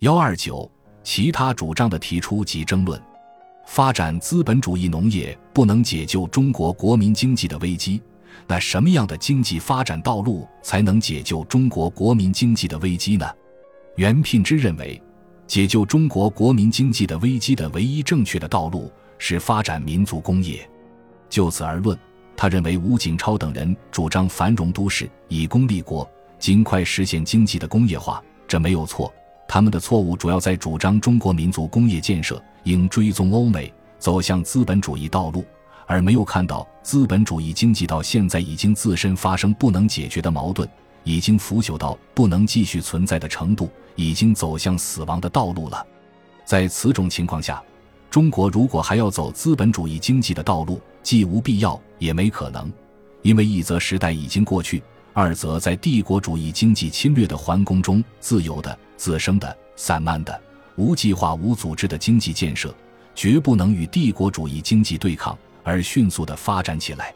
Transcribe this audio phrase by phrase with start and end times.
[0.00, 0.70] 幺二九，
[1.02, 3.02] 其他主张的提出及争论。
[3.66, 8.00] 发展资本主义农业不能解救中国国民经济的危机，
[8.46, 13.26] 那什么样的经济发展道路才能解救中国国民经济的危机呢？
[13.96, 15.02] 袁聘之认为，
[15.48, 20.70] 解救中国国民经济的危机的唯一正确的道路是发展民族工业。
[21.28, 21.98] 就此而论，
[22.36, 26.08] 他认为吴景超等人主张繁荣都市、以工立国，
[26.38, 29.12] 尽快实现经济的工业化，这没有错。
[29.48, 35.42] 他们的错误主要在主张中国民族工业建设应追踪欧美，走向资本主义道路，
[35.86, 40.68] 而没有看到资本主义经济到现在已经自身发生不能解决的矛盾，
[41.02, 45.84] 已经腐朽到不能继续存在的程度，已经走向死亡的道路了。
[46.44, 47.62] 在此种情况下，
[48.10, 52.70] 中国如果还要走资本主义经济的道路，既无必要也没可能，
[53.22, 54.82] 因为一则时代已经过去，
[55.14, 58.78] 二则在帝国主义经济侵略的环攻中自由的。
[58.98, 60.38] 自生的、散漫的、
[60.76, 62.74] 无计划、无组织的经济建设，
[63.14, 67.14] 绝不能与帝国主义经济对抗而迅速的发展起来。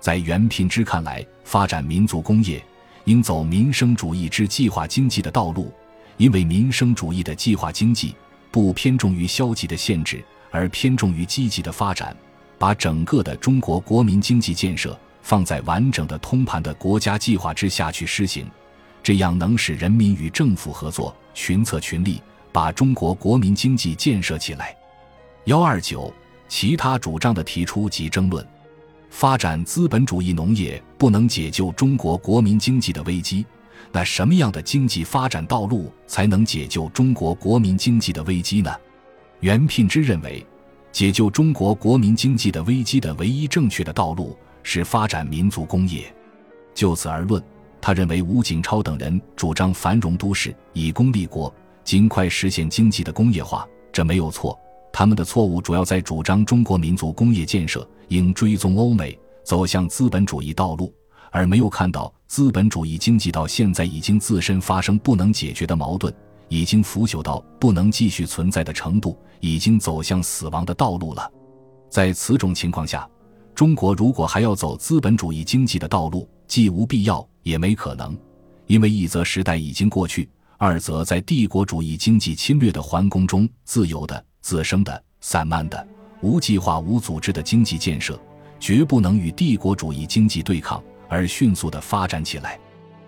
[0.00, 2.64] 在袁品之看来，发展民族工业
[3.04, 5.72] 应走民生主义之计划经济的道路，
[6.16, 8.14] 因为民生主义的计划经济
[8.52, 12.16] 不偏重于消极的限制，而偏重于积极的发展，
[12.56, 18.46] 把整个的中国国民经济建设放在完整的通盘的国家计划之下去施行。
[19.06, 24.76] 这样能使人民与政府合作，群策群力，把中国国民经济建设起来。
[25.44, 26.12] 幺二九，
[26.48, 28.44] 其他主张的提出及争论。
[29.08, 33.46] 发展资本主义农业不能解救中国国民经济的危机，
[33.92, 38.74] 那什么样的经济发展道路才能解救中国国民经济的危机呢？
[39.38, 40.44] 袁聘之认为，
[40.90, 46.12] 解救中国国民经济的危机的唯一正确的道路是发展民族工业。
[46.74, 47.40] 就此而论。
[47.86, 54.58] 他认为吴景超等人主张繁荣都市、以工立国，尽快实现经济的工业化，这没有错。
[54.92, 60.92] 他们的错误主要在主张中国民族工业建设应追踪欧美，走向资本主义道路，
[61.30, 66.12] 而没有看到资本主义经济到现在已经自身发生不能解决的矛盾，
[66.48, 71.30] 已经腐朽到不能继续存在的程度，已经走向死亡的道路了。
[71.88, 73.08] 在此种情况下，
[73.54, 77.24] 中国如果还要走资本主义经济的道路，既无必要。
[77.46, 78.18] 也没可能，
[78.66, 85.88] 因为一则时代已经过去，二则在帝国主义经济侵略的环宫中自由的、自生的、散漫的、
[86.22, 88.20] 无计划、无组织的经济建设，
[88.58, 92.58] 绝不能与帝国主义经济对抗而迅速的发展起来。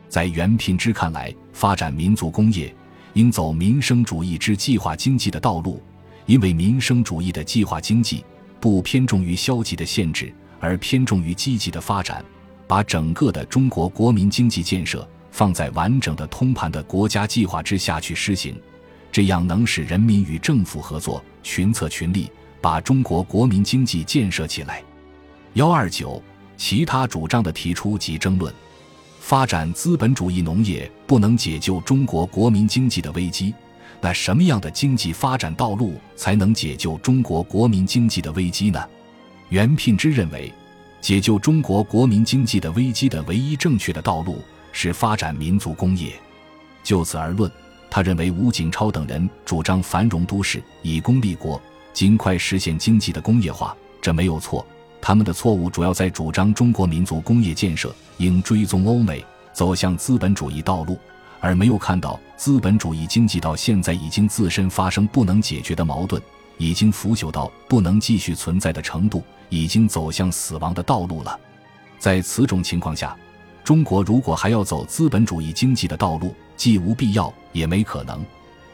[0.08, 2.72] 在袁品之看来，发展民族工业
[3.14, 5.82] 应走民生主义之计划经济的道路，
[6.26, 8.24] 因为民生主义的计划经济
[8.60, 12.24] 不偏重于消极的限制，而偏重于积极的发展。
[12.68, 18.54] 把整个的中国国民经济建设放在完整的通盘的国家计划之下去施行，
[19.10, 22.30] 这样能使人民与政府合作，群策群力，
[22.60, 24.84] 把中国国民经济建设起来。
[25.54, 26.22] 幺二九，
[26.58, 28.52] 其他主张的提出及争论。
[29.18, 33.54] 发展资本主义农业不能解救中国国民经济的危机，
[34.00, 38.82] 那什么样的经济发展道路才能解救中国国民经济的危机呢？
[39.48, 40.52] 袁聘之认为。
[41.00, 44.42] 解救中国国民经济的危机的唯一正确的道路
[44.72, 46.12] 是发展民族工业。
[46.82, 47.50] 就此而论，
[47.90, 51.60] 他认为吴景超等人主张繁荣都市、以工立国，
[51.92, 54.66] 尽快实现经济的工业化，这没有错。
[55.00, 60.98] 他们的错误主要在主张中国民族工业建设应追踪欧美，走向资本主义道路，
[61.40, 66.20] 而没有看到资本主义经济到现在已经自身发生不能解决的矛盾。
[66.58, 71.40] 已经腐朽到不能继续存在的程度，已经走向死亡的道路了。
[71.98, 73.16] 在此种情况下，
[73.64, 78.24] 中国如果还要走资本主义经济的道路，既无必要也没可能，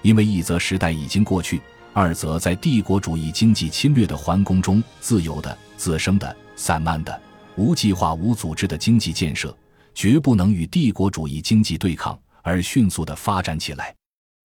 [0.03, 1.61] 因为一则时代已经过去，
[1.93, 7.21] 二则在帝国主义经济侵略的环宫中自由的、自生的、散漫的、
[7.57, 9.57] 无计划、无组织的经济建设，
[9.95, 13.95] 绝不能与帝国主义经济对抗而迅速的发展起来。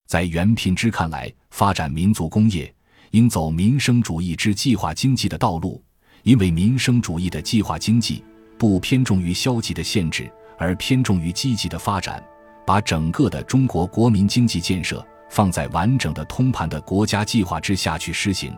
[0.07, 2.73] 在袁品之看来，发展民族工业。
[3.11, 5.81] 应走民生主义之计划经济的道路，
[6.23, 8.23] 因为民生主义的计划经济
[8.57, 12.23] 不偏重于消极的限制，而偏重于积极的发展，
[12.65, 18.53] 把整个的中国国民经济建设放在完整的通盘的国家计划之下去施行，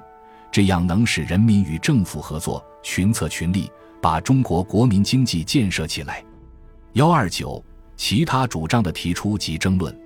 [0.51, 3.71] 这样能使人民与政府合作，群策群力，
[4.01, 6.23] 把中国国民经济建设起来。
[6.93, 7.63] 幺二九，
[7.95, 9.97] 其他主张的提出及争论。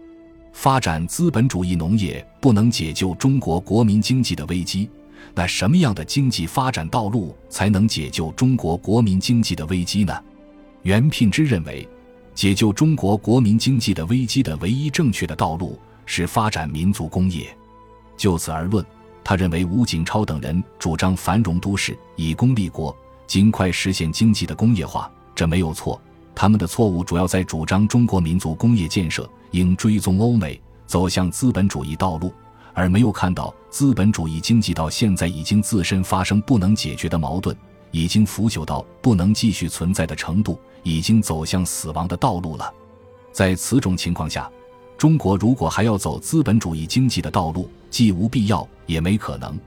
[0.55, 4.89] 发展资本主义农业不能解救中国国民经济的危机，
[5.35, 10.17] 那什么样的经济发展道路才能解救中国国民经济的危机呢？
[10.83, 11.87] 袁聘之认为，
[12.33, 17.45] 解救中国国民经济的危机的唯一正确的道路是发展民族工业。
[18.15, 18.83] 就此而论，
[19.25, 22.95] 他认为吴景超等人主张繁荣都市，以工立国，
[23.27, 26.01] 尽快实现经济的工业化，这没有错。
[26.35, 32.31] 他们的错误主要在主张中国民族工业建设应追踪欧美，走向资本主义道路，
[32.73, 37.55] 而没有看到资本主义经济到现在已经自身发生不能解决的矛盾。
[37.91, 42.73] 已经腐朽到不能继续存在的程度，已经走向死亡的道路了。
[43.31, 44.51] 在此种情况下，
[44.97, 49.57] 中国如果还要走资本主义经济的道路，既无必要也没可能，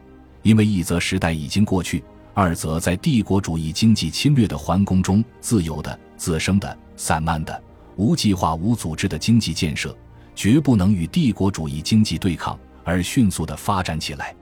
[0.43, 2.05] 因为一则时代已经过去，
[2.40, 7.61] 二则在帝国主义经济侵略的环攻中，自由的、自生的、散漫的、
[7.96, 9.93] 无计划、无组织的经济建设，
[10.37, 14.32] 绝不能与帝国主义经济对抗而迅速的发展起来。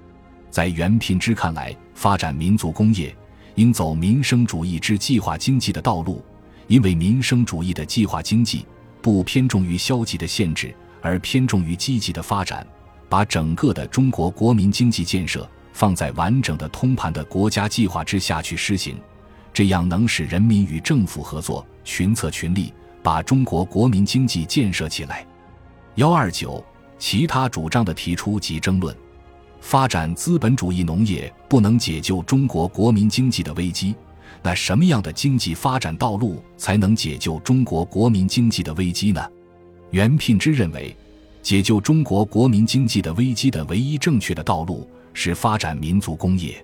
[0.51, 3.17] 在袁品之看来，发展民族工业。
[3.55, 6.23] 应走民生主义之计划经济的道路，
[6.67, 8.67] 因为民生主义的计划经济
[9.01, 12.67] 不偏重于消极的限制，而偏重于积极的发展，
[13.09, 18.97] 把整个的中国国民经济建设放在完整的通盘的国家计划之下去施行，
[19.53, 25.27] 这样能使人民与政府合作，群策群力，把中国国民经济建设起来。
[25.97, 26.65] 幺二九，
[26.99, 28.97] 其他主张的提出及争论。
[29.61, 33.95] 发展资本主义农业不能解救中国国民经济的危机，
[34.43, 39.23] 那什么样的经济发展道路才能解救中国国民经济的危机呢？
[39.91, 40.97] 袁聘之认为，
[41.43, 46.63] 解救中国国民经济的危机的唯一正确的道路是发展民族工业。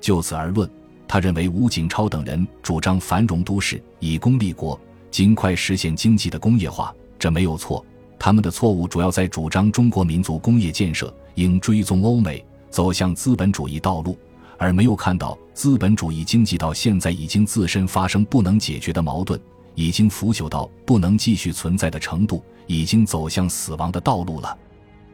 [0.00, 0.68] 就此而论，
[1.06, 4.80] 他认为吴景超等人主张繁荣都市，以工立国，
[5.10, 7.84] 尽快实现经济的工业化，这没有错。
[8.18, 14.16] 他们的错误主要在主张中国民族工业建设应追踪欧美，走向资本主义道路，
[14.56, 19.38] 而没有看到资本主义经济到现在已经自身发生不能解决的矛盾，
[19.74, 24.56] 已经腐朽到不能继续存在的程度，已经走向死亡的道路了。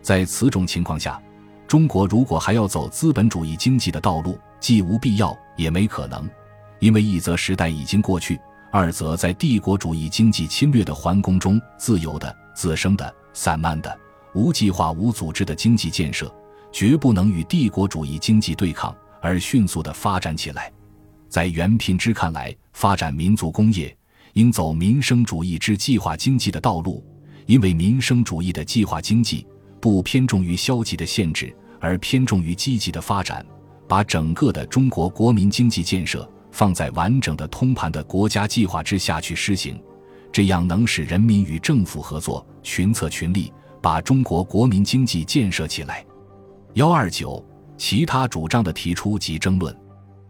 [0.00, 1.20] 在此种情况下，
[1.68, 6.28] 中国如果还要走资本主义经济的道路，既无必要也没可能，
[6.80, 8.40] 因为一则时代已经过去，
[8.72, 12.34] 二则在帝国主义经济侵略的环攻中，自由的。
[12.56, 14.00] 自生的、散漫的、
[14.34, 16.28] 无计划、无组织的经济建设，
[16.72, 18.92] 绝不能与帝国主义经济对抗
[19.22, 20.72] 而迅速的发展起来。
[21.28, 23.96] 在袁品之看来，发展民族工业
[24.32, 27.00] 应走民生主义之计划经济的道路，
[27.46, 29.46] 因为民生主义的计划经济
[29.80, 33.44] 不偏重于消极的限制，而偏重于积极的发展，
[33.86, 39.80] 把整个的中国国民经济建设放在完整的通盘的国家计划之下去施行。
[40.30, 46.04] 这样能使人民与政府合作，群策群力，把中国国民经济建设起来。
[46.74, 47.42] 幺二九，
[47.76, 49.74] 其他主张的提出及争论。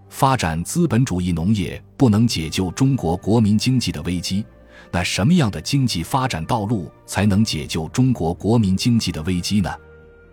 [0.09, 4.47] 发展资本主义农业不能解救中国国民经济的危机，
[4.91, 9.71] 那什么样的经济发展道路才能解救中国国民经济的危机呢？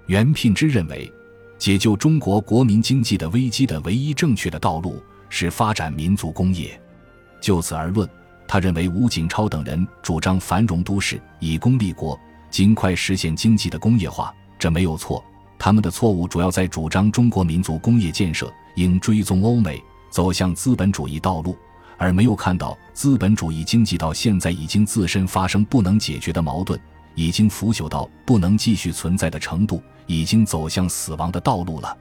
[0.07, 1.11] 袁聘之认为，
[1.57, 6.79] 解救中国国民经济的危机的唯一正确的道路是发展民族工业。
[7.41, 8.09] 就此而论。
[8.47, 12.15] 他认为吴景超等人主张繁荣都市，以工立国，
[12.51, 15.25] 尽快实现经济的工业化，这没有错。
[15.57, 19.81] 他们的错误主要在主张中国民族工业建设应追踪欧美，
[20.11, 21.57] 走向资本主义道路，
[21.97, 26.79] 而没有看到资本主义经济到现在已经自身发生不能解决的矛盾，
[27.15, 31.97] 已经腐朽到不能继续存在的程度，已经走向死亡的道路了。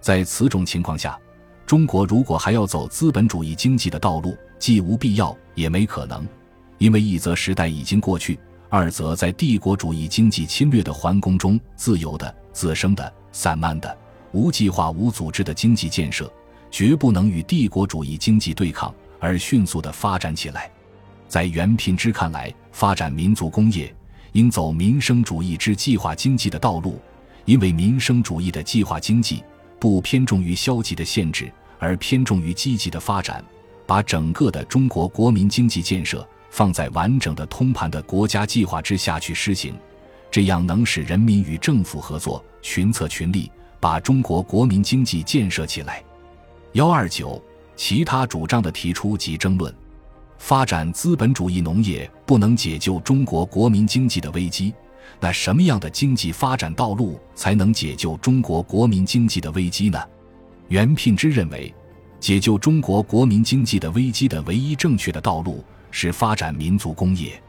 [0.00, 1.18] 在此种情况下，
[1.66, 5.36] 中国如果还要走资本主义经济的道路，既无必要。
[5.56, 6.26] 也没可能，
[6.78, 8.38] 因为一则时代已经过去，
[8.70, 13.98] 二则在帝国主义经济侵略的环攻中，自由的、自生的、散漫的、
[14.32, 16.32] 无计划、无组织的经济建设，
[16.70, 20.68] 绝不能与帝国主义经济对抗而迅速的发展起来。
[21.28, 23.94] 在袁品之看来，发展民族工业
[24.32, 27.00] 应走民生主义之计划经济的道路，
[27.44, 29.44] 因为民生主义的计划经济
[29.78, 33.44] 不偏重于消极的限制，而偏重于积极的发展。
[33.86, 39.74] 把整个的中国国民经济建设放在完整的通盘的国家计划之下去施行，
[40.30, 43.50] 这样能使人民与政府合作，群策群力，
[43.80, 46.04] 把中国国民经济建设起来。
[46.74, 47.42] 幺二九，
[47.82, 49.74] 其他主张的提出及争论。
[50.36, 54.74] 发展资本主义农业不能解救中国国民经济的危机，
[55.18, 59.98] 那什么样的经济发展道路才能解救中国国民经济的危机呢？
[60.68, 61.74] 袁聘之认为。
[62.20, 67.42] 解救中国国民经济的危机的唯一正确的道路是发展民族工业。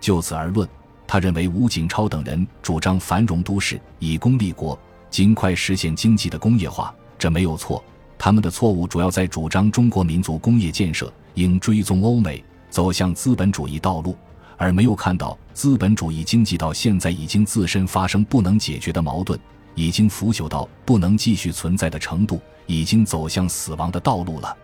[0.00, 0.68] 就此而论，
[1.06, 4.76] 他认为吴景超等人主张繁荣都市，以工立国，
[5.08, 7.80] 尽快实现经济的工业化，这没有错。
[8.18, 14.16] 他们的错误主要在主张中国民族工业建设应追踪欧美，走向资本主义道路，
[14.56, 19.38] 而没有看到资本主义经济到现在已经自身发生不能解决的矛盾，
[19.76, 24.56] 已经腐朽到不能继续存在的程度，已经走向死亡的道路了。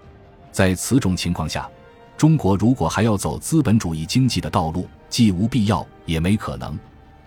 [0.50, 1.68] 在此种情况下，
[2.16, 6.76] 中国如果还要走资本主义经济的道路，既无必要也没可能，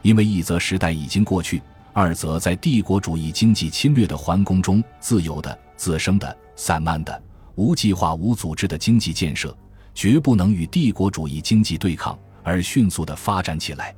[0.01, 1.61] 因为一则时代已经过去，
[1.93, 7.23] 二则在帝国主义经济侵略的环攻中，自由的、自生的、散漫的、
[7.55, 9.55] 无计划、无组织的经济建设，
[9.93, 12.17] 绝不能与帝国主义经济对抗。
[12.43, 13.93] 而迅速地发展起来，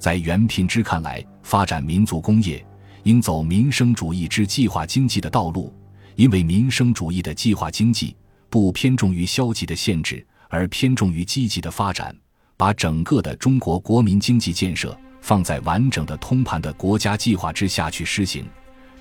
[0.00, 2.66] 在袁品之看来，发展民族工业
[3.04, 5.72] 应走民生主义之计划经济的道路，
[6.16, 8.16] 因为民生主义的计划经济
[8.50, 12.12] 不偏重于消极的限制，而偏重于积极的发展，
[12.56, 18.44] 把整个的中国国民经济建设放在完整的通盘的国家计划之下去施行，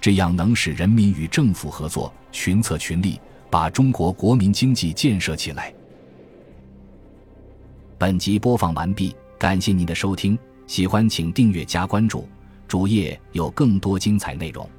[0.04, 5.74] 这样能使人民与政府合作，群策群力，把中国国民经济建设起来。
[7.98, 12.28] 本集播放完毕，感谢您的收听，喜欢请订阅加关注，
[12.68, 14.70] 主页有更多精彩内容。